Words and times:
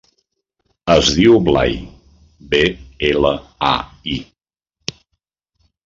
Es 0.93 1.09
diu 1.17 1.35
Blai: 1.49 1.77
be, 2.55 2.63
ela, 3.11 3.35
a, 3.75 3.75
i. 4.17 4.21